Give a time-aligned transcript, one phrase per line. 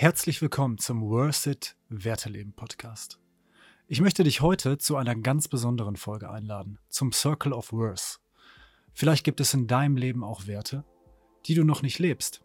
[0.00, 3.18] Herzlich willkommen zum Worth It Werteleben Podcast.
[3.88, 8.20] Ich möchte dich heute zu einer ganz besonderen Folge einladen, zum Circle of Worth.
[8.92, 10.84] Vielleicht gibt es in deinem Leben auch Werte,
[11.46, 12.44] die du noch nicht lebst,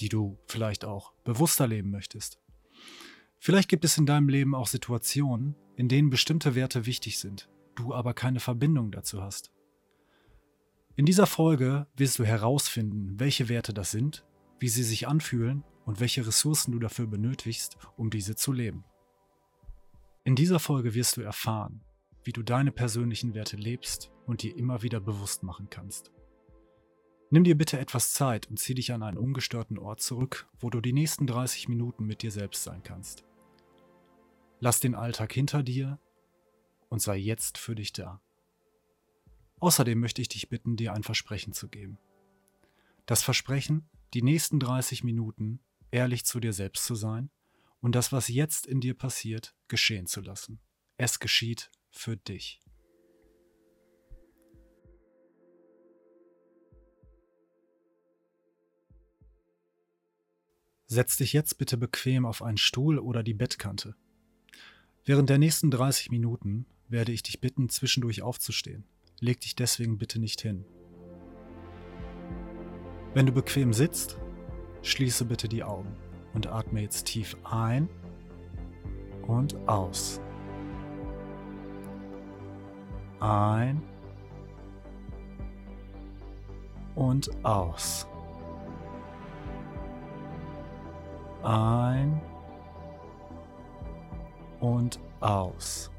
[0.00, 2.38] die du vielleicht auch bewusster leben möchtest.
[3.38, 7.92] Vielleicht gibt es in deinem Leben auch Situationen, in denen bestimmte Werte wichtig sind, du
[7.92, 9.52] aber keine Verbindung dazu hast.
[10.96, 14.24] In dieser Folge wirst du herausfinden, welche Werte das sind,
[14.58, 18.84] wie sie sich anfühlen und welche Ressourcen du dafür benötigst, um diese zu leben.
[20.24, 21.82] In dieser Folge wirst du erfahren,
[22.24, 26.10] wie du deine persönlichen Werte lebst und dir immer wieder bewusst machen kannst.
[27.30, 30.80] Nimm dir bitte etwas Zeit und zieh dich an einen ungestörten Ort zurück, wo du
[30.80, 33.24] die nächsten 30 Minuten mit dir selbst sein kannst.
[34.60, 35.98] Lass den Alltag hinter dir
[36.88, 38.20] und sei jetzt für dich da.
[39.60, 41.98] Außerdem möchte ich dich bitten, dir ein Versprechen zu geben.
[43.06, 45.60] Das Versprechen, die nächsten 30 Minuten
[45.94, 47.30] ehrlich zu dir selbst zu sein
[47.80, 50.60] und das, was jetzt in dir passiert, geschehen zu lassen.
[50.96, 52.60] Es geschieht für dich.
[60.86, 63.94] Setz dich jetzt bitte bequem auf einen Stuhl oder die Bettkante.
[65.04, 68.84] Während der nächsten 30 Minuten werde ich dich bitten, zwischendurch aufzustehen.
[69.20, 70.64] Leg dich deswegen bitte nicht hin.
[73.14, 74.18] Wenn du bequem sitzt,
[74.84, 75.96] Schließe bitte die Augen
[76.34, 77.88] und atme jetzt tief ein
[79.26, 80.20] und aus.
[83.18, 83.82] Ein
[86.94, 88.06] und aus.
[91.42, 92.20] Ein
[94.60, 95.90] und aus.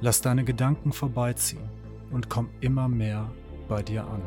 [0.00, 1.83] Lass deine Gedanken vorbeiziehen
[2.14, 3.30] und komm immer mehr
[3.68, 4.22] bei dir an.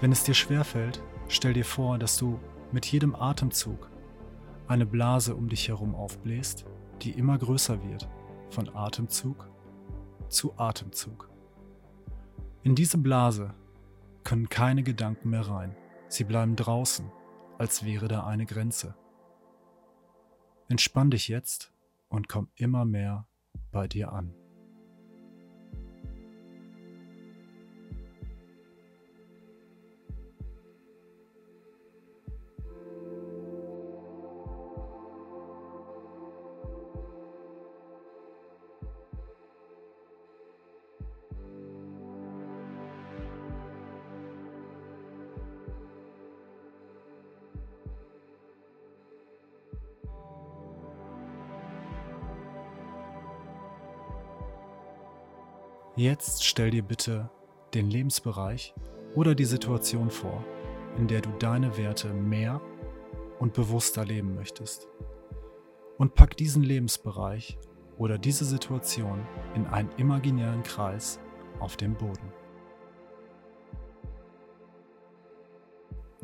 [0.00, 2.40] Wenn es dir schwerfällt, stell dir vor, dass du
[2.72, 3.90] mit jedem Atemzug
[4.66, 6.64] eine Blase um dich herum aufbläst,
[7.02, 8.08] die immer größer wird,
[8.48, 9.48] von Atemzug
[10.28, 11.28] zu Atemzug.
[12.62, 13.54] In diese Blase
[14.24, 15.76] können keine Gedanken mehr rein.
[16.08, 17.12] Sie bleiben draußen,
[17.58, 18.94] als wäre da eine Grenze.
[20.68, 21.72] Entspann dich jetzt
[22.08, 23.26] und komm immer mehr
[23.70, 24.34] bei dir an.
[56.02, 57.30] Jetzt stell dir bitte
[57.74, 58.74] den Lebensbereich
[59.14, 60.44] oder die Situation vor,
[60.96, 62.60] in der du deine Werte mehr
[63.38, 64.88] und bewusster leben möchtest.
[65.98, 67.56] Und pack diesen Lebensbereich
[67.98, 69.24] oder diese Situation
[69.54, 71.20] in einen imaginären Kreis
[71.60, 72.32] auf dem Boden.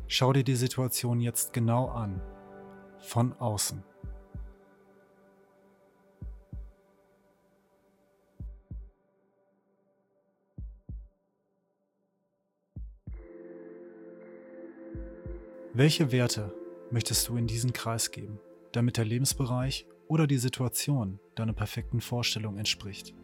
[0.09, 2.21] Schau dir die Situation jetzt genau an,
[2.99, 3.85] von außen.
[15.79, 16.53] Welche Werte
[16.91, 18.41] möchtest du in diesen Kreis geben,
[18.73, 23.15] damit der Lebensbereich oder die Situation deiner perfekten Vorstellung entspricht?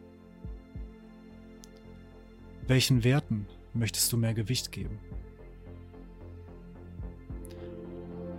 [2.65, 4.99] Welchen Werten möchtest du mehr Gewicht geben?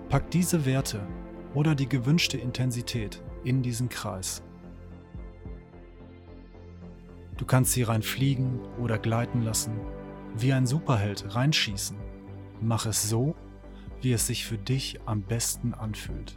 [0.08, 1.06] Pack diese Werte
[1.52, 4.42] oder die gewünschte Intensität in diesen Kreis.
[7.36, 9.78] Du kannst sie rein fliegen oder gleiten lassen,
[10.34, 11.98] wie ein Superheld reinschießen.
[12.62, 13.36] Mach es so,
[14.00, 16.36] wie es sich für dich am besten anfühlt.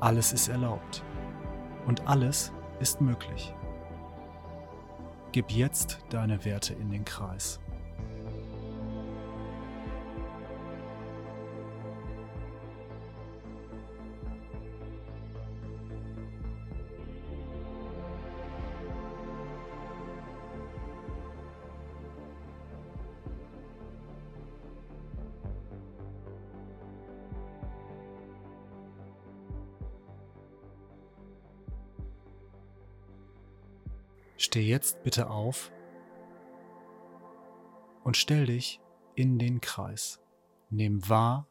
[0.00, 1.02] Alles ist erlaubt
[1.86, 3.54] und alles ist möglich.
[5.32, 7.60] Gib jetzt deine Werte in den Kreis.
[34.56, 35.70] Steh jetzt bitte auf
[38.04, 38.80] und stell dich
[39.14, 40.18] in den Kreis.
[40.70, 41.46] Nimm wahr,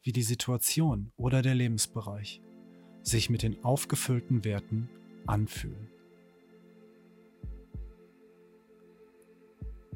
[0.00, 2.40] wie die Situation oder der Lebensbereich
[3.02, 4.88] sich mit den aufgefüllten Werten
[5.26, 5.90] anfühlen.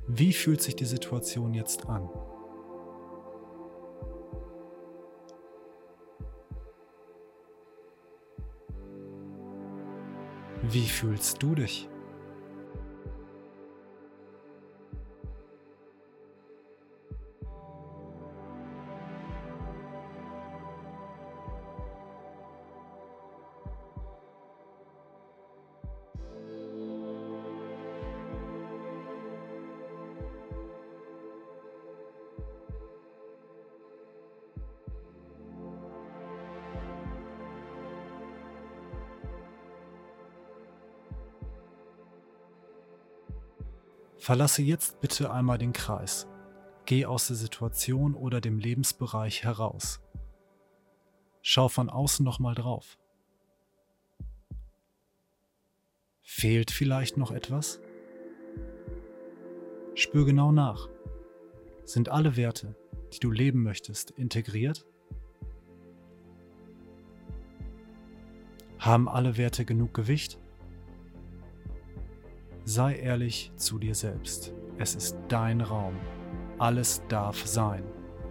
[0.06, 2.06] Wie fühlt sich die Situation jetzt an?
[10.68, 11.89] Wie fühlst du dich?
[44.30, 46.28] Verlasse jetzt bitte einmal den Kreis.
[46.86, 50.00] Geh aus der Situation oder dem Lebensbereich heraus.
[51.42, 52.96] Schau von außen nochmal drauf.
[56.22, 57.80] Fehlt vielleicht noch etwas?
[59.96, 60.88] Spür genau nach.
[61.84, 62.76] Sind alle Werte,
[63.12, 64.86] die du leben möchtest, integriert?
[68.78, 70.38] Haben alle Werte genug Gewicht?
[72.72, 74.54] Sei ehrlich zu dir selbst.
[74.78, 75.96] Es ist dein Raum.
[76.56, 77.82] Alles darf sein.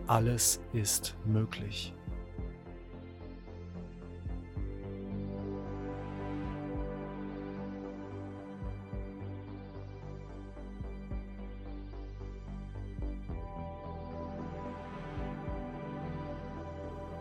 [0.07, 1.93] Alles ist möglich.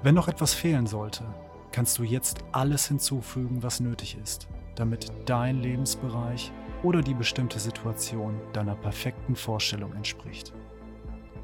[0.04, 1.24] Wenn noch etwas fehlen sollte,
[1.72, 6.52] kannst du jetzt alles hinzufügen, was nötig ist, damit dein Lebensbereich
[6.82, 10.52] oder die bestimmte Situation deiner perfekten Vorstellung entspricht.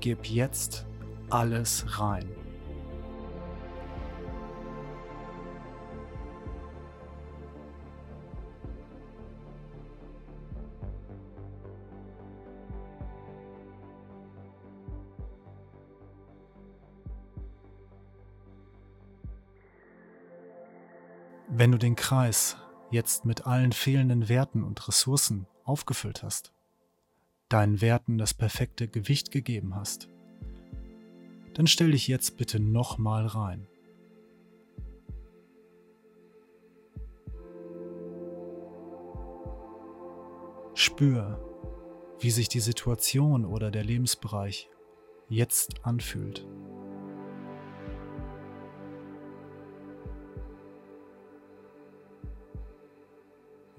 [0.00, 0.86] Gib jetzt
[1.30, 2.28] alles rein.
[21.56, 22.56] Wenn du den Kreis
[22.94, 26.52] jetzt mit allen fehlenden Werten und Ressourcen aufgefüllt hast,
[27.48, 30.08] deinen Werten das perfekte Gewicht gegeben hast,
[31.54, 33.66] dann stell dich jetzt bitte nochmal rein.
[40.74, 41.40] Spür,
[42.20, 44.68] wie sich die Situation oder der Lebensbereich
[45.28, 46.46] jetzt anfühlt.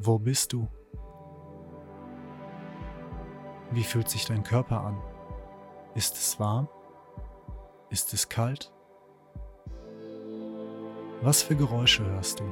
[0.05, 0.67] Wo bist du?
[3.71, 5.01] Wie fühlt sich dein Körper an?
[5.95, 6.69] Ist es warm?
[7.89, 8.71] Ist es kalt?
[11.23, 12.43] Was für Geräusche hörst du?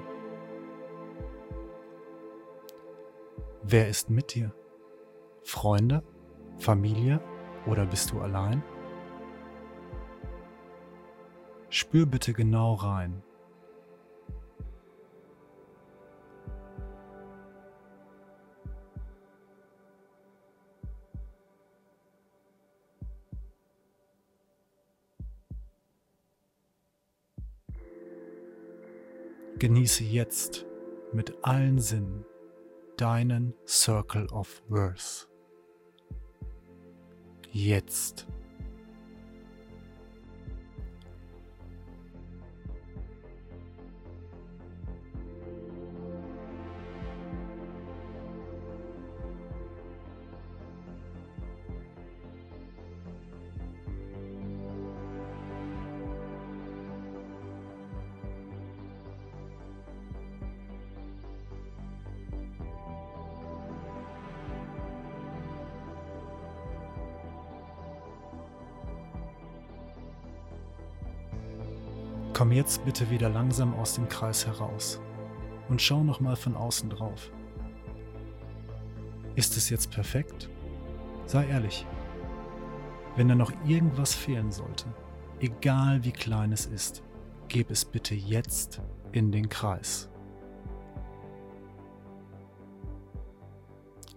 [3.62, 4.52] Wer ist mit dir?
[5.44, 6.02] Freunde?
[6.58, 7.22] Familie?
[7.68, 8.64] Oder bist du allein?
[11.70, 13.22] Spür bitte genau rein.
[29.64, 30.66] Genieße jetzt
[31.14, 32.26] mit allen Sinnen
[32.98, 35.30] deinen Circle of Worth.
[37.50, 38.28] Jetzt.
[72.54, 75.02] Jetzt bitte wieder langsam aus dem Kreis heraus
[75.70, 77.32] und schau nochmal von außen drauf.
[79.36, 80.50] Ist es jetzt perfekt?
[81.26, 81.86] Sei ehrlich.
[83.16, 84.86] Wenn da noch irgendwas fehlen sollte,
[85.40, 87.04] egal wie klein es ist,
[87.48, 88.82] gib es bitte jetzt
[89.12, 90.10] in den Kreis.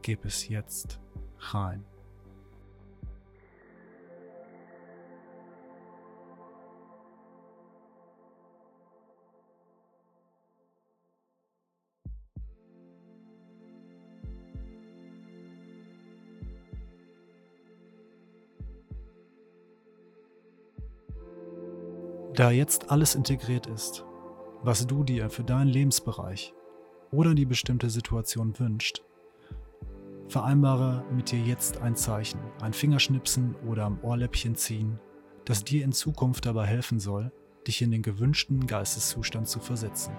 [0.02, 1.00] Gib es jetzt
[1.38, 1.84] rein.
[22.36, 24.04] Da jetzt alles integriert ist,
[24.62, 26.52] was du dir für deinen Lebensbereich
[27.10, 29.02] oder die bestimmte Situation wünscht,
[30.28, 35.00] Vereinbare mit dir jetzt ein Zeichen, ein Fingerschnipsen oder am Ohrläppchen ziehen,
[35.46, 37.32] das dir in Zukunft dabei helfen soll,
[37.66, 40.12] dich in den gewünschten Geisteszustand zu versetzen.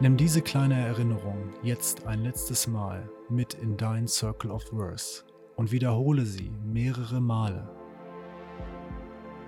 [0.00, 5.24] Nimm diese kleine Erinnerung jetzt ein letztes Mal mit in dein Circle of Worth
[5.56, 7.68] und wiederhole sie mehrere Male.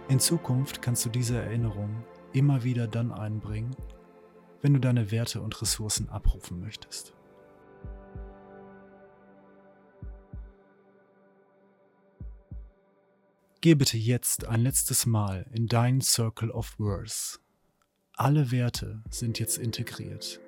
[0.09, 2.03] In Zukunft kannst du diese Erinnerung
[2.33, 3.77] immer wieder dann einbringen,
[4.61, 7.15] wenn du deine Werte und Ressourcen abrufen möchtest.
[13.61, 17.39] Geh bitte jetzt ein letztes Mal in dein Circle of Worth
[18.21, 20.43] alle Werte sind jetzt integriert.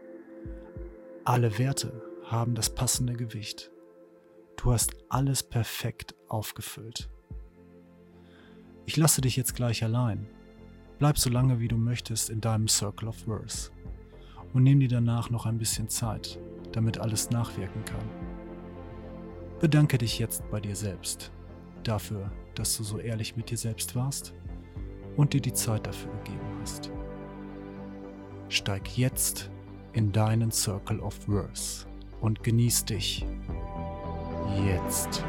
[1.25, 3.71] Alle Werte haben das passende Gewicht.
[4.59, 7.09] Du hast alles perfekt aufgefüllt.
[8.85, 10.27] Ich lasse dich jetzt gleich allein.
[10.99, 13.73] Bleib so lange wie du möchtest in deinem Circle of Worth
[14.53, 16.39] und nimm dir danach noch ein bisschen Zeit,
[16.73, 18.05] damit alles nachwirken kann.
[19.61, 21.33] Bedanke dich jetzt bei dir selbst
[21.85, 24.35] dafür, dass du so ehrlich mit dir selbst warst
[25.17, 26.93] und dir die Zeit dafür gegeben hast.
[28.53, 29.51] Steig jetzt
[29.95, 31.87] in deinen Circle of Worth
[32.21, 33.25] und genieß dich
[34.67, 35.25] jetzt.